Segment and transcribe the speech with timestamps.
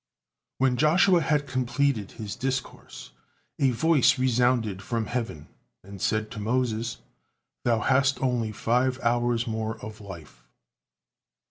[0.57, 3.11] When Joshua had completed his discourse,
[3.59, 5.47] a voice resounded from heaven,
[5.83, 6.97] and said to Moses,
[7.65, 10.43] "Thou hast only five hours more of life."